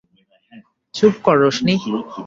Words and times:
চুপ 0.93 1.13
কর 1.25 1.35
রোশনি। 1.41 1.75